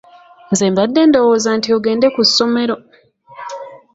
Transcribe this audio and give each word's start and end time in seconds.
Nze 0.51 0.65
mbadde 0.71 1.01
ndowooza 1.05 1.49
nti 1.57 1.69
ogende 1.77 2.07
ku 2.15 2.21
ssomero. 2.27 2.75